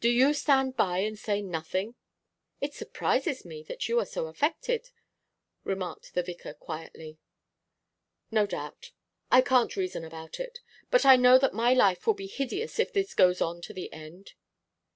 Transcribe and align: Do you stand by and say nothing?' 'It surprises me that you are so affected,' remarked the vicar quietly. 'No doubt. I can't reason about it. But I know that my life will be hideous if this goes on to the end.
Do 0.00 0.08
you 0.08 0.34
stand 0.34 0.74
by 0.76 0.98
and 1.06 1.16
say 1.16 1.40
nothing?' 1.40 1.94
'It 2.60 2.74
surprises 2.74 3.44
me 3.44 3.62
that 3.62 3.88
you 3.88 4.00
are 4.00 4.04
so 4.04 4.26
affected,' 4.26 4.90
remarked 5.62 6.14
the 6.14 6.22
vicar 6.24 6.52
quietly. 6.52 7.20
'No 8.32 8.44
doubt. 8.44 8.90
I 9.30 9.40
can't 9.40 9.76
reason 9.76 10.04
about 10.04 10.40
it. 10.40 10.58
But 10.90 11.06
I 11.06 11.14
know 11.14 11.38
that 11.38 11.54
my 11.54 11.74
life 11.74 12.08
will 12.08 12.14
be 12.14 12.26
hideous 12.26 12.80
if 12.80 12.92
this 12.92 13.14
goes 13.14 13.40
on 13.40 13.60
to 13.60 13.72
the 13.72 13.92
end. 13.92 14.32